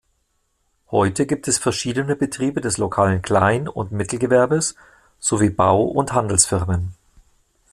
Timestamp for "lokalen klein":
2.79-3.67